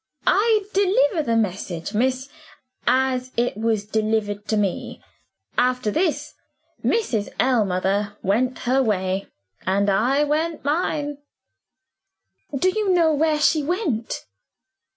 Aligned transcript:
"I 0.25 0.63
deliver 0.73 1.21
the 1.21 1.37
message, 1.37 1.93
miss, 1.93 2.27
as 2.87 3.31
it 3.37 3.55
was 3.55 3.85
delivered 3.85 4.47
to 4.47 4.57
me. 4.57 4.99
After 5.59 5.91
which, 5.91 6.31
Mrs. 6.83 7.29
Ellmother 7.39 8.17
went 8.23 8.57
her 8.67 8.81
way, 8.81 9.27
and 9.63 9.91
I 9.91 10.23
went 10.23 10.65
mine." 10.65 11.19
"Do 12.57 12.69
you 12.69 12.91
know 12.91 13.13
where 13.13 13.39
she 13.39 13.61
went?" 13.61 14.25